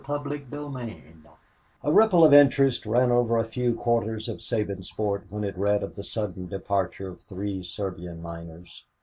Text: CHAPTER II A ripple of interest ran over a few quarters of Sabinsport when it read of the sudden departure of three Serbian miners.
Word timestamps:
CHAPTER 0.03 0.33
II 0.33 1.03
A 1.83 1.91
ripple 1.91 2.25
of 2.25 2.33
interest 2.33 2.87
ran 2.87 3.11
over 3.11 3.37
a 3.37 3.43
few 3.43 3.75
quarters 3.75 4.27
of 4.27 4.37
Sabinsport 4.41 5.25
when 5.29 5.43
it 5.43 5.55
read 5.55 5.83
of 5.83 5.93
the 5.95 6.03
sudden 6.03 6.47
departure 6.47 7.09
of 7.09 7.21
three 7.21 7.61
Serbian 7.61 8.19
miners. 8.19 8.85